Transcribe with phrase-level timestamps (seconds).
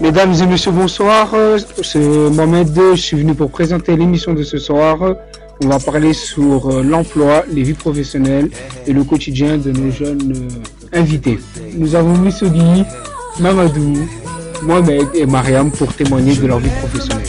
[0.00, 1.34] Mesdames et messieurs, bonsoir.
[1.82, 2.68] C'est Mohamed.
[2.94, 4.98] Je suis venu pour présenter l'émission de ce soir.
[5.62, 8.50] On va parler sur euh, l'emploi, les vies professionnelles
[8.86, 11.38] et le quotidien de nos jeunes euh, invités.
[11.72, 12.84] Nous avons Missogi,
[13.40, 14.06] Mamadou,
[14.62, 17.26] Mohamed et Mariam pour témoigner de leur vie professionnelle.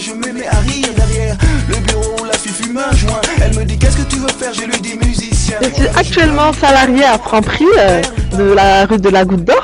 [0.00, 1.36] Je me mets à rire derrière
[1.68, 2.24] le bureau.
[2.26, 4.80] La fille fume un joint, elle me dit qu'est-ce que tu veux faire, je lui
[4.80, 5.58] dis musicien.
[5.62, 8.02] Je suis actuellement salarié à Franprix euh,
[8.36, 9.63] de la rue de la Goutte d'Or.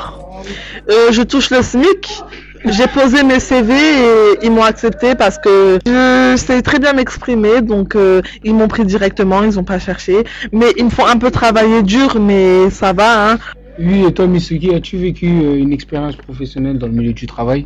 [0.89, 2.23] Euh, je touche le SMIC.
[2.65, 7.61] J'ai posé mes CV et ils m'ont accepté parce que je sais très bien m'exprimer,
[7.61, 10.23] donc euh, ils m'ont pris directement, ils n'ont pas cherché.
[10.51, 13.31] Mais ils me font un peu travailler dur, mais ça va.
[13.31, 13.39] Hein.
[13.79, 17.65] Oui, et toi, Misugi, as-tu vécu euh, une expérience professionnelle dans le milieu du travail?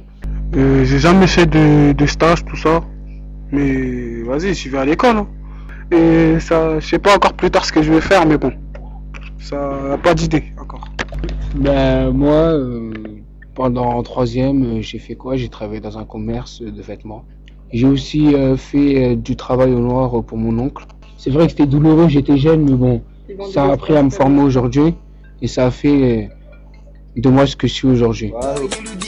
[0.55, 2.81] Euh, j'ai jamais fait de, de stage, tout ça.
[3.51, 5.17] Mais vas-y, je vais à l'école.
[5.17, 5.27] hein.
[5.91, 8.53] Et ça, je sais pas encore plus tard ce que je vais faire, mais bon.
[9.39, 9.57] Ça
[9.89, 10.43] n'a pas d'idée
[11.55, 12.91] Ben moi, euh,
[13.53, 15.37] pendant en troisième, euh, j'ai fait quoi?
[15.37, 17.25] J'ai travaillé dans un commerce de vêtements.
[17.71, 20.85] J'ai aussi euh, fait euh, du travail au noir pour mon oncle.
[21.17, 23.01] C'est vrai que c'était douloureux, j'étais jeune, mais bon,
[23.51, 24.93] ça a appris à me former aujourd'hui
[25.41, 26.29] et ça a fait
[27.15, 28.31] de moi ce que je suis aujourd'hui.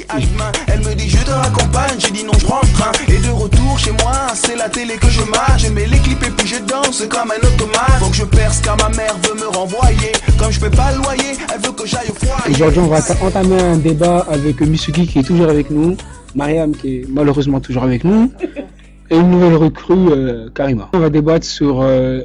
[0.09, 2.91] À demain, elle me dit je te raccompagne, j'ai dit non je prends le train.
[3.07, 5.65] Et de retour chez moi, c'est la télé que je mâche.
[5.65, 7.99] Je mets les clips et puis je danse comme un automate.
[7.99, 10.11] Faut que je perce car ma mère veut me renvoyer.
[10.39, 12.55] Comme je fais pas le loyer, elle veut que j'aille au foyer.
[12.55, 15.95] Aujourd'hui, on va ta- entamer un débat avec Misugi qui est toujours avec nous,
[16.35, 18.31] Mariam qui est malheureusement toujours avec nous,
[19.09, 20.89] et une nouvelle recrue, euh, Karima.
[20.93, 22.21] On va débattre sur euh,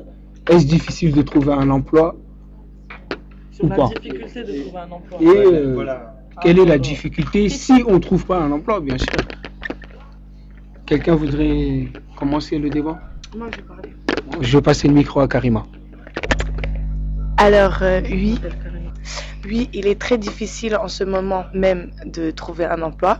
[0.48, 2.17] est-ce difficile de trouver un emploi
[3.52, 3.89] Sur Ou la pas.
[4.00, 5.19] difficulté de trouver un emploi.
[5.20, 5.84] et euh,
[6.41, 9.08] quelle est la difficulté si on ne trouve pas un emploi, bien sûr?
[10.86, 13.00] Quelqu'un voudrait commencer le débat?
[13.36, 13.94] Moi, je vais parler.
[14.41, 15.66] Je vais passer le micro à Karima.
[17.39, 18.39] Alors euh, oui,
[19.45, 23.18] oui, il est très difficile en ce moment même de trouver un emploi,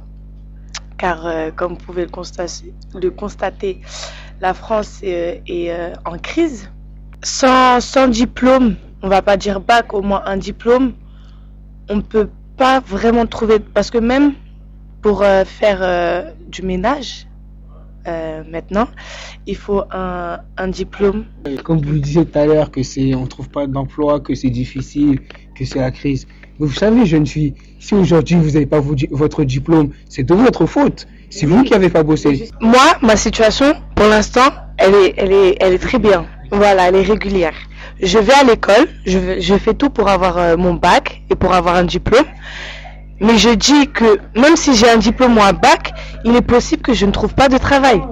[0.97, 3.81] car euh, comme vous pouvez le constater, le constater
[4.41, 6.71] la France euh, est euh, en crise.
[7.25, 10.93] Sans, sans diplôme, on va pas dire bac, au moins un diplôme,
[11.89, 14.35] on ne peut pas vraiment trouver, parce que même
[15.01, 17.27] pour euh, faire euh, du ménage,
[18.07, 18.89] euh, maintenant,
[19.47, 21.25] il faut un, un diplôme
[21.63, 24.51] Comme vous le disiez tout à l'heure, que c'est, on trouve pas d'emploi, que c'est
[24.51, 25.21] difficile,
[25.55, 26.27] que c'est la crise.
[26.59, 31.07] Vous savez, jeune fille, si aujourd'hui vous n'avez pas votre diplôme, c'est de votre faute.
[31.31, 32.51] C'est vous qui n'avez pas bossé.
[32.61, 36.27] Moi, ma situation, pour l'instant, elle est, elle est, elle est très bien.
[36.51, 37.55] Voilà, elle est régulière.
[38.03, 41.77] Je vais à l'école, je, fais tout pour avoir euh, mon bac et pour avoir
[41.77, 42.25] un diplôme.
[43.21, 46.83] Mais je dis que même si j'ai un diplôme ou un bac, il est possible
[46.83, 48.03] que je ne trouve pas de travail.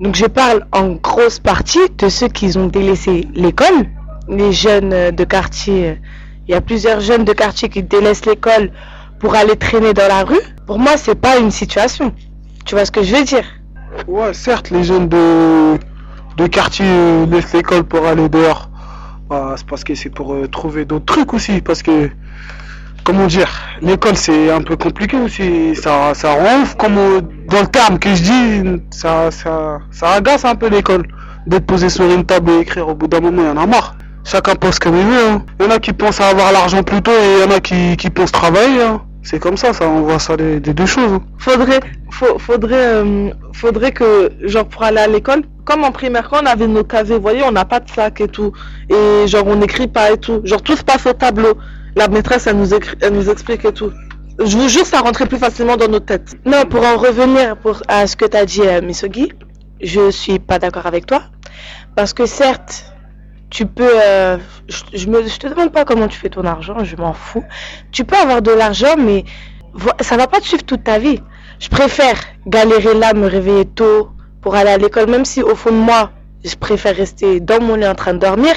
[0.00, 3.86] Donc je parle en grosse partie de ceux qui ont délaissé l'école,
[4.28, 5.88] les jeunes euh, de quartier.
[5.88, 5.94] euh,
[6.46, 8.70] Il y a plusieurs jeunes de quartier qui délaissent l'école
[9.18, 10.38] pour aller traîner dans la rue.
[10.64, 12.12] Pour moi, c'est pas une situation.
[12.64, 13.44] Tu vois ce que je veux dire?
[14.06, 15.76] Ouais, certes, les jeunes de,
[16.36, 16.86] de quartier
[17.26, 18.67] laissent l'école pour aller dehors.
[19.28, 21.60] Bah, c'est parce que c'est pour euh, trouver d'autres trucs aussi.
[21.60, 22.10] Parce que,
[23.04, 23.50] comment dire,
[23.82, 25.74] l'école c'est un peu compliqué aussi.
[25.76, 30.44] Ça, ça rend comme euh, dans le terme que je dis, ça, ça, ça agace
[30.44, 31.06] un peu l'école.
[31.46, 33.66] D'être posé sur une table et écrire au bout d'un moment, il y en a
[33.66, 33.94] marre.
[34.24, 35.28] Chacun pense comme il veut.
[35.30, 35.42] hein.
[35.58, 37.56] Il y en a qui pensent à avoir l'argent plus tôt et il y en
[37.56, 38.82] a qui, qui pensent travailler.
[38.82, 39.00] hein.
[39.28, 41.12] C'est comme ça, ça, on voit ça des, des deux choses.
[41.12, 41.22] hein.
[41.36, 41.80] Faudrait,
[42.10, 46.46] faut- faudrait, euh, faudrait que, genre, pour aller à l'école, comme en primaire, quand on
[46.46, 48.52] avait nos casiers, vous voyez, on n'a pas de sac et tout.
[48.88, 50.40] Et genre, on n'écrit pas et tout.
[50.44, 51.52] Genre, tout se passe au tableau.
[51.94, 53.92] La maîtresse, elle nous, écrit, elle nous explique et tout.
[54.42, 56.36] Je vous jure, ça rentrait plus facilement dans nos têtes.
[56.46, 59.30] Non, pour en revenir pour, à ce que tu as dit, euh, Misogi,
[59.82, 61.20] je suis pas d'accord avec toi.
[61.96, 62.94] Parce que certes,
[63.50, 63.90] tu peux.
[64.04, 64.38] euh,
[64.68, 67.44] je, je me, je te demande pas comment tu fais ton argent, je m'en fous.
[67.92, 69.24] Tu peux avoir de l'argent, mais
[70.00, 71.20] ça va pas te suivre toute ta vie.
[71.58, 72.16] Je préfère
[72.46, 74.10] galérer là, me réveiller tôt
[74.42, 76.10] pour aller à l'école, même si au fond de moi,
[76.44, 78.54] je préfère rester dans mon lit en train de dormir.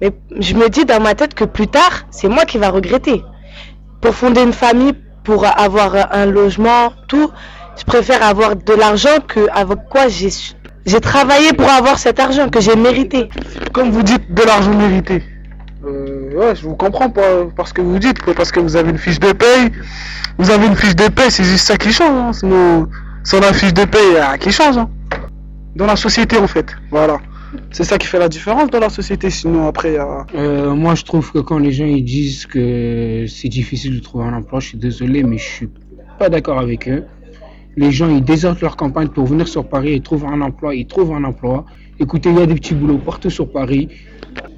[0.00, 3.22] Mais je me dis dans ma tête que plus tard, c'est moi qui va regretter.
[4.00, 7.30] Pour fonder une famille, pour avoir un logement, tout,
[7.78, 10.30] je préfère avoir de l'argent que avec quoi j'ai
[10.86, 13.28] j'ai travaillé pour avoir cet argent que j'ai mérité.
[13.72, 15.22] Comme vous dites, de l'argent mérité.
[15.84, 18.90] Euh, ouais, je vous comprends pas parce que vous dites, quoi, parce que vous avez
[18.90, 19.70] une fiche de paye.
[20.38, 22.10] Vous avez une fiche de paye, c'est juste ça qui change.
[22.10, 22.32] hein.
[22.32, 22.88] Sinon,
[23.24, 24.78] sans la fiche de paye, il y a rien qui change.
[24.78, 24.88] hein.
[25.76, 26.74] Dans la société, en fait.
[26.90, 27.18] Voilà.
[27.72, 29.28] C'est ça qui fait la différence dans la société.
[29.30, 29.96] Sinon, après.
[30.34, 34.24] Euh, moi, je trouve que quand les gens ils disent que c'est difficile de trouver
[34.24, 35.68] un emploi, je suis désolé, mais je suis
[36.18, 37.04] pas d'accord avec eux.
[37.76, 40.86] Les gens ils désertent leur campagne pour venir sur Paris et trouvent un emploi, ils
[40.86, 41.64] trouvent un emploi.
[41.98, 43.88] Écoutez, il y a des petits boulots partout sur Paris.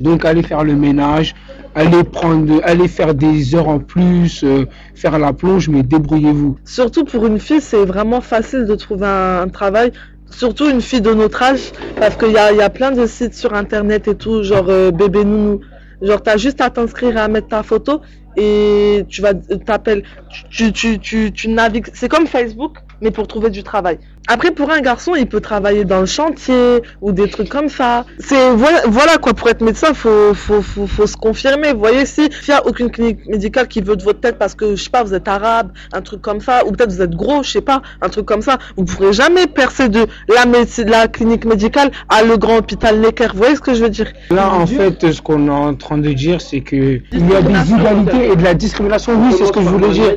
[0.01, 1.35] Donc allez faire le ménage,
[1.75, 6.59] allez prendre, allez faire des heures en plus, euh, faire la plonge, mais débrouillez-vous.
[6.65, 9.93] Surtout pour une fille, c'est vraiment facile de trouver un, un travail.
[10.31, 13.35] Surtout une fille de notre âge, parce qu'il y a, y a plein de sites
[13.35, 15.61] sur internet et tout, genre euh, bébé nounou.
[16.03, 18.01] Genre, t'as juste à t'inscrire et à mettre ta photo
[18.37, 20.05] et tu vas t'appelles,
[20.51, 21.89] tu, tu, tu, tu navigues.
[21.95, 23.99] C'est comme Facebook, mais pour trouver du travail.
[24.29, 28.05] Après, pour un garçon, il peut travailler dans le chantier ou des trucs comme ça.
[28.19, 29.35] C'est voilà, voilà quoi.
[29.35, 31.73] Pour être médecin, faut faut, faut, faut se confirmer.
[31.73, 34.55] Vous voyez, si il y a aucune clinique médicale qui veut de votre tête parce
[34.55, 37.15] que je sais pas, vous êtes arabe, un truc comme ça, ou peut-être vous êtes
[37.15, 40.89] gros, je sais pas, un truc comme ça, vous pourrez jamais percer de la médecine,
[40.89, 43.29] la clinique médicale à le grand hôpital Necker.
[43.33, 44.13] Vous voyez ce que je veux dire?
[44.31, 47.43] Là, en fait, ce qu'on est en train de dire, c'est que il y a
[47.43, 49.13] des inégalités et de la discrimination.
[49.17, 50.17] Oui, c'est ce que je voulais dire.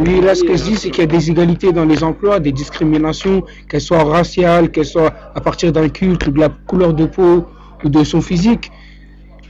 [0.00, 2.40] Oui, là, ce que je dis, c'est qu'il y a des inégalités dans les emplois,
[2.40, 3.25] des discriminations,
[3.68, 7.46] qu'elles soient raciales, qu'elles soient à partir d'un culte, de la couleur de peau
[7.84, 8.70] ou de son physique.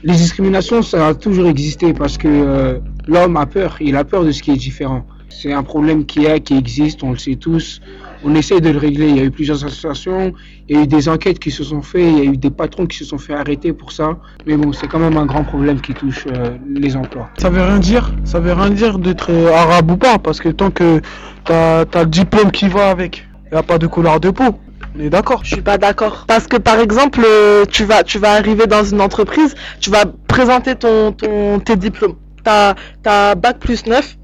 [0.03, 3.77] Les discriminations, ça a toujours existé parce que euh, l'homme a peur.
[3.81, 5.05] Il a peur de ce qui est différent.
[5.29, 7.81] C'est un problème qui est, qui existe, on le sait tous.
[8.23, 9.09] On essaie de le régler.
[9.09, 10.33] Il y a eu plusieurs associations,
[10.67, 12.49] il y a eu des enquêtes qui se sont faites, il y a eu des
[12.49, 14.17] patrons qui se sont fait arrêter pour ça.
[14.45, 17.29] Mais bon, c'est quand même un grand problème qui touche euh, les emplois.
[17.37, 20.71] Ça veut rien dire, ça veut rien dire d'être arabe ou pas, parce que tant
[20.71, 21.01] que
[21.45, 24.59] t'as as le diplôme qui va avec, y a pas de couleur de peau.
[24.95, 25.43] On est d'accord.
[25.43, 26.25] Je suis pas d'accord.
[26.27, 30.05] Parce que par exemple, euh, tu vas, tu vas arriver dans une entreprise, tu vas
[30.27, 32.15] présenter ton, ton, tes diplômes.
[32.43, 34.17] T'as, t'as bac plus 9,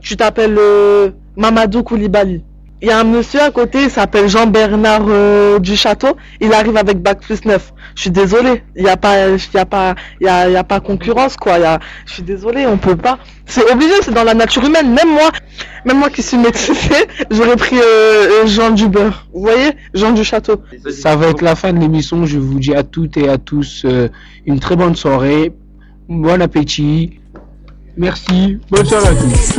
[0.00, 2.42] tu t'appelles euh, Mamadou Koulibaly.
[2.80, 6.76] Il y a un monsieur à côté, il s'appelle Jean-Bernard euh, du Château, il arrive
[6.76, 7.72] avec bac plus 9.
[7.96, 10.78] Je suis désolé, il n'y a pas, y a pas, y a, y a pas
[10.78, 11.56] concurrence quoi.
[12.06, 13.18] Je suis désolé, on peut pas.
[13.46, 14.92] C'est obligé, c'est dans la nature humaine.
[14.92, 15.32] Même moi,
[15.84, 16.74] même moi qui suis médecin,
[17.32, 19.26] j'aurais pris euh, Jean du beurre.
[19.34, 20.62] Vous voyez, Jean du Château.
[20.88, 22.26] Ça va être la fin de l'émission.
[22.26, 24.08] Je vous dis à toutes et à tous euh,
[24.46, 25.52] une très bonne soirée.
[26.08, 27.18] Bon appétit.
[27.96, 28.58] Merci.
[28.70, 29.58] Bonne soirée à tous.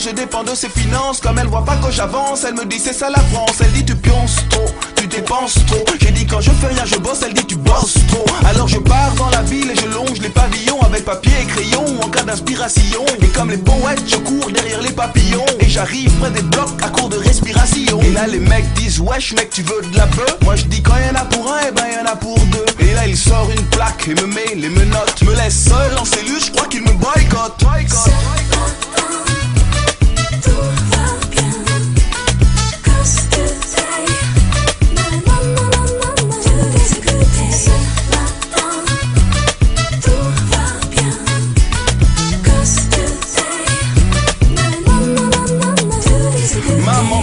[0.00, 1.20] Je dépends de ses finances.
[1.20, 3.56] Comme elle voit pas que j'avance, elle me dit c'est ça la France.
[3.60, 4.64] Elle dit tu pionces trop,
[4.96, 5.84] tu dépenses trop.
[6.00, 7.22] J'ai dit quand je fais rien, je bosse.
[7.22, 8.24] Elle dit tu bosses trop.
[8.46, 11.84] Alors je pars dans la ville et je longe les pavillons avec papier et crayon
[12.02, 13.04] en cas d'inspiration.
[13.20, 15.44] Et comme les poètes, je cours derrière les papillons.
[15.60, 18.00] Et j'arrive près des blocs à court de respiration.
[18.00, 20.82] Et là les mecs disent wesh mec tu veux de la bœuf Moi je dis
[20.82, 22.64] quand y en a pour un, et ben y en a pour deux.
[22.86, 25.22] Et là il sort une plaque et me met les menottes.
[25.22, 27.60] Me laisse seul en cellule, je crois qu'il me boycotte.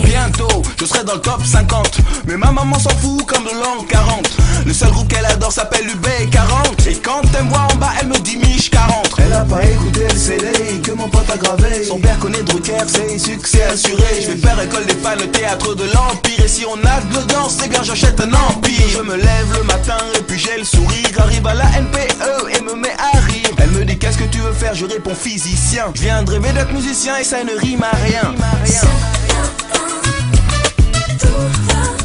[0.07, 2.00] Bientôt, je serai dans le top 50.
[2.25, 4.38] Mais ma maman s'en fout comme de l'an 40.
[4.65, 6.89] Le seul groupe qu'elle adore s'appelle UB40.
[6.89, 9.15] Et quand elle me voit en bas, elle me dit Mich 40.
[9.19, 10.48] Elle a pas écouté le CD
[10.83, 11.83] que mon pote a gravé.
[11.83, 14.21] Son père connaît Drucker, c'est succès assuré.
[14.21, 16.44] Je vais faire école des fans, le théâtre de l'Empire.
[16.44, 18.88] Et si on a de l'audience, les gars, j'achète un empire.
[18.89, 21.07] Je me lève le matin et puis j'ai le sourire.
[21.19, 23.50] Arrive à la NPE et me met à rire.
[23.58, 24.74] Elle me dit Qu'est-ce que tu veux faire?
[24.74, 25.86] Je réponds physicien.
[25.96, 28.34] Je viens de rêver d'être musicien et ça ne rime à rien.
[31.20, 31.97] Tout va